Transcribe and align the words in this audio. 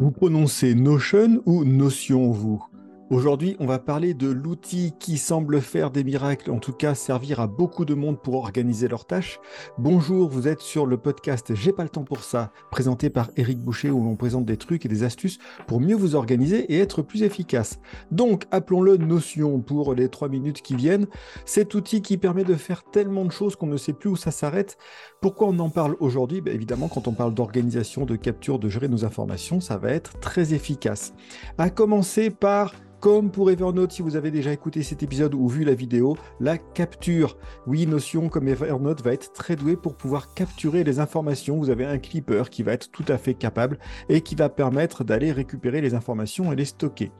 Vous 0.00 0.12
prononcez 0.12 0.74
Notion 0.74 1.42
ou 1.44 1.62
Notion, 1.62 2.30
vous? 2.30 2.64
Aujourd'hui, 3.10 3.56
on 3.58 3.66
va 3.66 3.80
parler 3.80 4.14
de 4.14 4.28
l'outil 4.28 4.92
qui 5.00 5.18
semble 5.18 5.60
faire 5.60 5.90
des 5.90 6.04
miracles, 6.04 6.48
en 6.52 6.60
tout 6.60 6.72
cas 6.72 6.94
servir 6.94 7.40
à 7.40 7.48
beaucoup 7.48 7.84
de 7.84 7.94
monde 7.94 8.22
pour 8.22 8.36
organiser 8.36 8.86
leurs 8.86 9.04
tâches. 9.04 9.40
Bonjour, 9.78 10.28
vous 10.28 10.46
êtes 10.46 10.60
sur 10.60 10.86
le 10.86 10.96
podcast 10.96 11.52
J'ai 11.56 11.72
pas 11.72 11.82
le 11.82 11.88
temps 11.88 12.04
pour 12.04 12.22
ça, 12.22 12.52
présenté 12.70 13.10
par 13.10 13.32
Eric 13.34 13.58
Boucher 13.58 13.90
où 13.90 14.04
l'on 14.04 14.14
présente 14.14 14.46
des 14.46 14.56
trucs 14.56 14.86
et 14.86 14.88
des 14.88 15.02
astuces 15.02 15.40
pour 15.66 15.80
mieux 15.80 15.96
vous 15.96 16.14
organiser 16.14 16.72
et 16.72 16.78
être 16.78 17.02
plus 17.02 17.24
efficace. 17.24 17.80
Donc, 18.12 18.44
appelons-le 18.52 18.96
Notion 18.96 19.58
pour 19.58 19.92
les 19.94 20.08
trois 20.08 20.28
minutes 20.28 20.62
qui 20.62 20.76
viennent. 20.76 21.08
Cet 21.44 21.74
outil 21.74 22.02
qui 22.02 22.16
permet 22.16 22.44
de 22.44 22.54
faire 22.54 22.84
tellement 22.84 23.24
de 23.24 23.32
choses 23.32 23.56
qu'on 23.56 23.66
ne 23.66 23.76
sait 23.76 23.92
plus 23.92 24.10
où 24.10 24.16
ça 24.16 24.30
s'arrête. 24.30 24.78
Pourquoi 25.20 25.48
on 25.48 25.58
en 25.58 25.68
parle 25.68 25.96
aujourd'hui? 25.98 26.42
Ben, 26.42 26.54
Évidemment, 26.54 26.86
quand 26.86 27.08
on 27.08 27.12
parle 27.12 27.34
d'organisation, 27.34 28.04
de 28.04 28.14
capture, 28.14 28.60
de 28.60 28.68
gérer 28.68 28.86
nos 28.86 29.04
informations, 29.04 29.60
ça 29.60 29.78
va 29.78 29.90
être 29.90 30.20
très 30.20 30.54
efficace. 30.54 31.12
À 31.58 31.70
commencer 31.70 32.30
par 32.30 32.72
comme 33.00 33.30
pour 33.30 33.50
Evernote, 33.50 33.92
si 33.92 34.02
vous 34.02 34.16
avez 34.16 34.30
déjà 34.30 34.52
écouté 34.52 34.82
cet 34.82 35.02
épisode 35.02 35.34
ou 35.34 35.48
vu 35.48 35.64
la 35.64 35.74
vidéo, 35.74 36.16
la 36.38 36.58
capture. 36.58 37.38
Oui, 37.66 37.86
Notion 37.86 38.28
comme 38.28 38.46
Evernote 38.46 39.02
va 39.02 39.14
être 39.14 39.32
très 39.32 39.56
doué 39.56 39.76
pour 39.76 39.96
pouvoir 39.96 40.34
capturer 40.34 40.84
les 40.84 41.00
informations. 41.00 41.56
Vous 41.56 41.70
avez 41.70 41.86
un 41.86 41.98
clipper 41.98 42.50
qui 42.50 42.62
va 42.62 42.72
être 42.72 42.90
tout 42.90 43.04
à 43.08 43.16
fait 43.16 43.34
capable 43.34 43.78
et 44.10 44.20
qui 44.20 44.34
va 44.34 44.50
permettre 44.50 45.02
d'aller 45.02 45.32
récupérer 45.32 45.80
les 45.80 45.94
informations 45.94 46.52
et 46.52 46.56
les 46.56 46.66
stocker. 46.66 47.10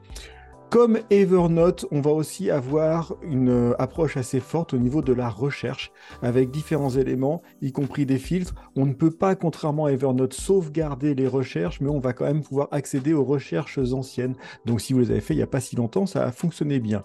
Comme 0.71 0.99
Evernote, 1.09 1.85
on 1.91 1.99
va 1.99 2.11
aussi 2.11 2.49
avoir 2.49 3.13
une 3.23 3.49
euh, 3.49 3.73
approche 3.77 4.15
assez 4.15 4.39
forte 4.39 4.73
au 4.73 4.77
niveau 4.77 5.01
de 5.01 5.11
la 5.11 5.27
recherche 5.27 5.91
avec 6.21 6.49
différents 6.49 6.91
éléments, 6.91 7.41
y 7.61 7.73
compris 7.73 8.05
des 8.05 8.17
filtres. 8.17 8.55
On 8.77 8.85
ne 8.85 8.93
peut 8.93 9.11
pas, 9.11 9.35
contrairement 9.35 9.87
à 9.87 9.91
Evernote, 9.91 10.33
sauvegarder 10.33 11.13
les 11.13 11.27
recherches, 11.27 11.81
mais 11.81 11.89
on 11.89 11.99
va 11.99 12.13
quand 12.13 12.23
même 12.23 12.41
pouvoir 12.41 12.69
accéder 12.71 13.11
aux 13.11 13.25
recherches 13.25 13.79
anciennes. 13.79 14.35
Donc 14.65 14.79
si 14.79 14.93
vous 14.93 14.99
les 14.99 15.11
avez 15.11 15.19
fait 15.19 15.33
il 15.33 15.37
n'y 15.37 15.43
a 15.43 15.47
pas 15.47 15.59
si 15.59 15.75
longtemps, 15.75 16.05
ça 16.05 16.25
a 16.25 16.31
fonctionné 16.31 16.79
bien. 16.79 17.03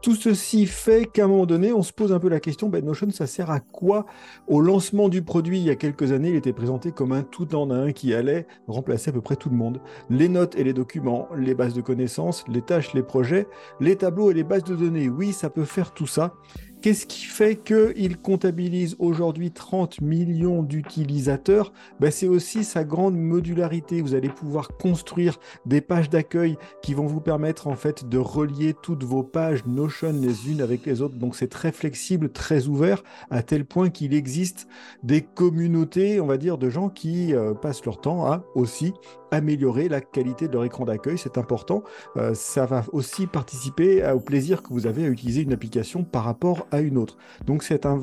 Tout 0.00 0.14
ceci 0.14 0.66
fait 0.66 1.06
qu'à 1.06 1.24
un 1.24 1.26
moment 1.26 1.44
donné, 1.44 1.72
on 1.72 1.82
se 1.82 1.92
pose 1.92 2.12
un 2.12 2.20
peu 2.20 2.28
la 2.28 2.38
question, 2.38 2.68
ben 2.68 2.84
Notion, 2.84 3.10
ça 3.10 3.26
sert 3.26 3.50
à 3.50 3.58
quoi? 3.58 4.06
Au 4.46 4.60
lancement 4.60 5.08
du 5.08 5.22
produit, 5.22 5.58
il 5.58 5.64
y 5.64 5.70
a 5.70 5.74
quelques 5.74 6.12
années, 6.12 6.28
il 6.28 6.36
était 6.36 6.52
présenté 6.52 6.92
comme 6.92 7.10
un 7.10 7.22
tout 7.22 7.56
en 7.56 7.72
un 7.72 7.90
qui 7.90 8.14
allait 8.14 8.46
remplacer 8.68 9.10
à 9.10 9.12
peu 9.12 9.20
près 9.20 9.34
tout 9.34 9.50
le 9.50 9.56
monde. 9.56 9.80
Les 10.08 10.28
notes 10.28 10.54
et 10.54 10.62
les 10.62 10.72
documents, 10.72 11.28
les 11.36 11.54
bases 11.54 11.74
de 11.74 11.80
connaissances, 11.80 12.44
les 12.46 12.62
tâches, 12.62 12.94
les 12.94 13.02
projets, 13.02 13.48
les 13.80 13.96
tableaux 13.96 14.30
et 14.30 14.34
les 14.34 14.44
bases 14.44 14.62
de 14.62 14.76
données. 14.76 15.08
Oui, 15.08 15.32
ça 15.32 15.50
peut 15.50 15.64
faire 15.64 15.92
tout 15.92 16.06
ça. 16.06 16.34
Qu'est-ce 16.80 17.06
qui 17.06 17.24
fait 17.24 17.56
qu'il 17.56 18.18
comptabilise 18.18 18.94
aujourd'hui 19.00 19.50
30 19.50 20.00
millions 20.00 20.62
d'utilisateurs? 20.62 21.72
Ben, 21.98 22.12
C'est 22.12 22.28
aussi 22.28 22.62
sa 22.62 22.84
grande 22.84 23.16
modularité. 23.16 24.00
Vous 24.00 24.14
allez 24.14 24.28
pouvoir 24.28 24.68
construire 24.68 25.40
des 25.66 25.80
pages 25.80 26.08
d'accueil 26.08 26.56
qui 26.82 26.94
vont 26.94 27.06
vous 27.06 27.20
permettre 27.20 27.66
en 27.66 27.74
fait 27.74 28.08
de 28.08 28.18
relier 28.18 28.74
toutes 28.80 29.02
vos 29.02 29.24
pages 29.24 29.66
Notion 29.66 30.12
les 30.12 30.50
unes 30.50 30.60
avec 30.60 30.86
les 30.86 31.02
autres. 31.02 31.16
Donc 31.16 31.34
c'est 31.34 31.48
très 31.48 31.72
flexible, 31.72 32.30
très 32.30 32.68
ouvert, 32.68 33.02
à 33.28 33.42
tel 33.42 33.64
point 33.64 33.90
qu'il 33.90 34.14
existe 34.14 34.68
des 35.02 35.22
communautés, 35.22 36.20
on 36.20 36.26
va 36.26 36.36
dire, 36.36 36.58
de 36.58 36.70
gens 36.70 36.90
qui 36.90 37.34
euh, 37.34 37.54
passent 37.54 37.84
leur 37.84 38.00
temps 38.00 38.24
à 38.26 38.44
aussi 38.54 38.92
améliorer 39.30 39.88
la 39.88 40.00
qualité 40.00 40.48
de 40.48 40.54
leur 40.54 40.64
écran 40.64 40.84
d'accueil, 40.84 41.18
c'est 41.18 41.38
important. 41.38 41.82
Euh, 42.16 42.34
ça 42.34 42.66
va 42.66 42.84
aussi 42.92 43.26
participer 43.26 44.04
au 44.10 44.20
plaisir 44.20 44.62
que 44.62 44.72
vous 44.72 44.86
avez 44.86 45.04
à 45.04 45.08
utiliser 45.08 45.42
une 45.42 45.52
application 45.52 46.04
par 46.04 46.24
rapport 46.24 46.66
à 46.70 46.80
une 46.80 46.98
autre. 46.98 47.16
Donc 47.44 47.62
c'est 47.62 47.86
un 47.86 47.98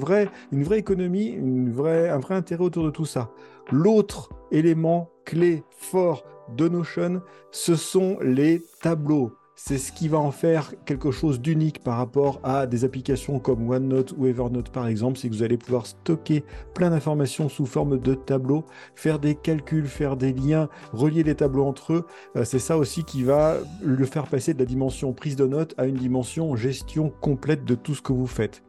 une 0.51 0.63
vraie 0.63 0.79
économie, 0.79 1.37
un 1.37 1.69
vrai 2.19 2.35
intérêt 2.35 2.63
autour 2.63 2.85
de 2.85 2.89
tout 2.89 3.05
ça. 3.05 3.31
L'autre 3.71 4.29
élément 4.51 5.09
clé 5.25 5.63
fort 5.69 6.23
de 6.55 6.67
Notion, 6.67 7.21
ce 7.51 7.75
sont 7.75 8.17
les 8.21 8.61
tableaux. 8.81 9.31
C'est 9.57 9.77
ce 9.77 9.93
qui 9.93 10.09
va 10.09 10.17
en 10.17 10.31
faire 10.31 10.73
quelque 10.85 11.11
chose 11.11 11.39
d'unique 11.39 11.81
par 11.81 11.95
rapport 11.95 12.41
à 12.43 12.67
des 12.67 12.83
applications 12.83 13.39
comme 13.39 13.69
OneNote 13.69 14.13
ou 14.17 14.27
Evernote 14.27 14.69
par 14.69 14.85
exemple, 14.85 15.17
c'est 15.17 15.29
que 15.29 15.33
vous 15.33 15.43
allez 15.43 15.57
pouvoir 15.57 15.85
stocker 15.85 16.43
plein 16.73 16.89
d'informations 16.89 17.47
sous 17.47 17.65
forme 17.65 17.97
de 17.97 18.15
tableaux, 18.15 18.65
faire 18.95 19.17
des 19.17 19.33
calculs, 19.33 19.87
faire 19.87 20.17
des 20.17 20.33
liens, 20.33 20.67
relier 20.91 21.23
les 21.23 21.35
tableaux 21.35 21.65
entre 21.65 21.93
eux. 21.93 22.05
Euh, 22.35 22.43
c'est 22.43 22.59
ça 22.59 22.77
aussi 22.77 23.05
qui 23.05 23.23
va 23.23 23.55
le 23.81 24.05
faire 24.05 24.27
passer 24.27 24.53
de 24.53 24.59
la 24.59 24.65
dimension 24.65 25.13
prise 25.13 25.37
de 25.37 25.47
notes 25.47 25.73
à 25.77 25.85
une 25.85 25.95
dimension 25.95 26.53
gestion 26.57 27.09
complète 27.21 27.63
de 27.63 27.75
tout 27.75 27.95
ce 27.95 28.01
que 28.01 28.11
vous 28.11 28.27
faites. 28.27 28.61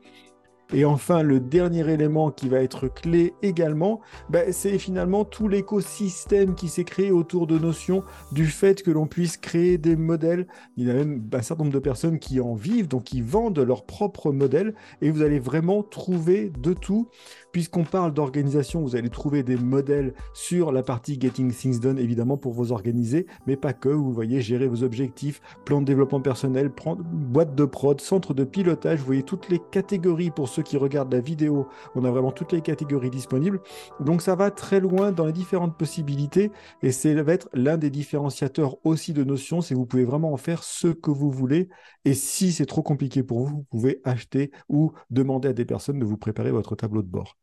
Et 0.72 0.84
enfin, 0.84 1.22
le 1.22 1.38
dernier 1.38 1.88
élément 1.88 2.30
qui 2.32 2.48
va 2.48 2.60
être 2.60 2.88
clé 2.88 3.34
également, 3.42 4.00
ben, 4.30 4.52
c'est 4.52 4.78
finalement 4.78 5.24
tout 5.24 5.46
l'écosystème 5.46 6.54
qui 6.56 6.68
s'est 6.68 6.84
créé 6.84 7.12
autour 7.12 7.46
de 7.46 7.56
Notion, 7.56 8.02
du 8.32 8.46
fait 8.46 8.82
que 8.82 8.90
l'on 8.90 9.06
puisse 9.06 9.36
créer 9.36 9.78
des 9.78 9.94
modèles. 9.94 10.46
Il 10.76 10.88
y 10.88 10.90
a 10.90 10.94
même 10.94 11.22
un 11.32 11.42
certain 11.42 11.62
nombre 11.64 11.74
de 11.74 11.80
personnes 11.80 12.18
qui 12.18 12.40
en 12.40 12.54
vivent, 12.54 12.88
donc 12.88 13.04
qui 13.04 13.22
vendent 13.22 13.58
leurs 13.60 13.86
propres 13.86 14.32
modèles, 14.32 14.74
et 15.02 15.10
vous 15.10 15.22
allez 15.22 15.38
vraiment 15.38 15.84
trouver 15.84 16.50
de 16.58 16.72
tout. 16.72 17.08
Puisqu'on 17.56 17.84
parle 17.84 18.12
d'organisation, 18.12 18.82
vous 18.82 18.96
allez 18.96 19.08
trouver 19.08 19.42
des 19.42 19.56
modèles 19.56 20.12
sur 20.34 20.72
la 20.72 20.82
partie 20.82 21.18
Getting 21.18 21.50
Things 21.50 21.80
Done, 21.80 21.98
évidemment, 21.98 22.36
pour 22.36 22.52
vous 22.52 22.70
organiser, 22.70 23.26
mais 23.46 23.56
pas 23.56 23.72
que. 23.72 23.88
Vous 23.88 24.12
voyez, 24.12 24.42
gérer 24.42 24.68
vos 24.68 24.82
objectifs, 24.82 25.40
plan 25.64 25.80
de 25.80 25.86
développement 25.86 26.20
personnel, 26.20 26.70
boîte 27.14 27.54
de 27.54 27.64
prod, 27.64 27.98
centre 27.98 28.34
de 28.34 28.44
pilotage. 28.44 28.98
Vous 28.98 29.06
voyez 29.06 29.22
toutes 29.22 29.48
les 29.48 29.58
catégories 29.70 30.30
pour 30.30 30.50
ceux 30.50 30.62
qui 30.62 30.76
regardent 30.76 31.14
la 31.14 31.22
vidéo. 31.22 31.66
On 31.94 32.04
a 32.04 32.10
vraiment 32.10 32.30
toutes 32.30 32.52
les 32.52 32.60
catégories 32.60 33.08
disponibles. 33.08 33.62
Donc 34.00 34.20
ça 34.20 34.34
va 34.34 34.50
très 34.50 34.78
loin 34.78 35.10
dans 35.10 35.24
les 35.24 35.32
différentes 35.32 35.78
possibilités 35.78 36.52
et 36.82 36.92
c'est 36.92 37.14
va 37.14 37.32
être 37.32 37.48
l'un 37.54 37.78
des 37.78 37.88
différenciateurs 37.88 38.76
aussi 38.84 39.14
de 39.14 39.24
Notion. 39.24 39.62
C'est 39.62 39.74
vous 39.74 39.86
pouvez 39.86 40.04
vraiment 40.04 40.30
en 40.30 40.36
faire 40.36 40.62
ce 40.62 40.88
que 40.88 41.10
vous 41.10 41.30
voulez. 41.30 41.70
Et 42.04 42.12
si 42.12 42.52
c'est 42.52 42.66
trop 42.66 42.82
compliqué 42.82 43.22
pour 43.22 43.38
vous, 43.38 43.46
vous 43.46 43.64
pouvez 43.70 44.02
acheter 44.04 44.50
ou 44.68 44.92
demander 45.08 45.48
à 45.48 45.52
des 45.54 45.64
personnes 45.64 45.98
de 45.98 46.04
vous 46.04 46.18
préparer 46.18 46.50
votre 46.50 46.76
tableau 46.76 47.00
de 47.00 47.08
bord. 47.08 47.38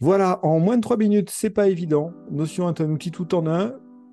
Voilà, 0.00 0.40
en 0.44 0.58
moins 0.58 0.76
de 0.76 0.82
3 0.82 0.96
minutes, 0.96 1.30
c'est 1.30 1.50
pas 1.50 1.68
évident. 1.68 2.12
Notion 2.30 2.68
est 2.68 2.80
un 2.80 2.90
outil 2.90 3.10
tout 3.10 3.34
en 3.34 3.46
un. 3.46 3.72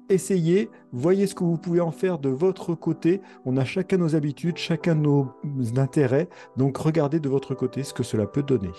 Essayez, 0.09 0.69
voyez 0.91 1.27
ce 1.27 1.35
que 1.35 1.43
vous 1.43 1.57
pouvez 1.57 1.79
en 1.81 1.91
faire 1.91 2.19
de 2.19 2.29
votre 2.29 2.75
côté. 2.75 3.21
On 3.45 3.57
a 3.57 3.65
chacun 3.65 3.97
nos 3.97 4.15
habitudes, 4.15 4.57
chacun 4.57 4.95
nos 4.95 5.33
intérêts. 5.77 6.29
Donc 6.57 6.77
regardez 6.77 7.19
de 7.19 7.29
votre 7.29 7.55
côté 7.55 7.83
ce 7.83 7.93
que 7.93 8.03
cela 8.03 8.25
peut 8.27 8.43
donner. 8.43 8.71